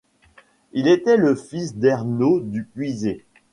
Il 0.73 0.87
était 0.87 1.15
le 1.15 1.35
fils 1.35 1.75
d'Ernaud 1.75 2.39
du 2.39 2.63
Puiset. 2.63 3.23